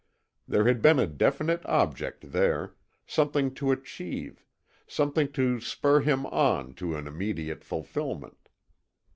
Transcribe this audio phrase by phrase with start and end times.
[0.47, 2.73] There had been a definite object there,
[3.05, 4.43] something to achieve,
[4.87, 8.49] something to spur him on to an immediate fulfilment.